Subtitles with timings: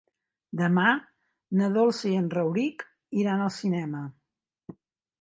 [0.61, 0.85] Demà
[1.61, 2.89] na Dolça i en Rauric
[3.23, 4.07] iran al cinema.